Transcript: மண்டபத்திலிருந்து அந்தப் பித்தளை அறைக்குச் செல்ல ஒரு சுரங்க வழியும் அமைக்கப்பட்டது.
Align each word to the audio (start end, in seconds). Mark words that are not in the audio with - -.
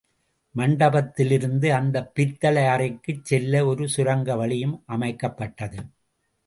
மண்டபத்திலிருந்து 0.55 1.69
அந்தப் 1.73 2.15
பித்தளை 2.15 2.63
அறைக்குச் 2.65 3.25
செல்ல 3.25 3.65
ஒரு 3.65 3.89
சுரங்க 3.89 4.35
வழியும் 4.35 4.83
அமைக்கப்பட்டது. 4.87 5.79